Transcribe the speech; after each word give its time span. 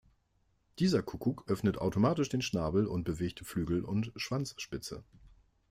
Dieser 0.79 1.03
Kuckuck 1.03 1.43
öffnet 1.47 1.77
automatisch 1.77 2.27
den 2.27 2.41
Schnabel 2.41 2.87
und 2.87 3.03
bewegt 3.03 3.41
Flügel 3.45 3.83
und 3.85 4.11
Schwanzspitze. 4.15 5.03